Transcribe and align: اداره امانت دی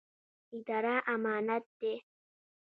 اداره 0.55 0.95
امانت 1.13 1.63
دی 1.79 1.93